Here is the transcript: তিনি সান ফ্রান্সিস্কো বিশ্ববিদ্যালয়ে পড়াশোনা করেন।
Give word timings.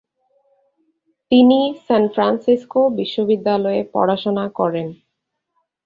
তিনি 1.31 1.59
সান 1.85 2.03
ফ্রান্সিস্কো 2.13 2.81
বিশ্ববিদ্যালয়ে 2.99 3.81
পড়াশোনা 3.93 4.45
করেন। 4.59 4.87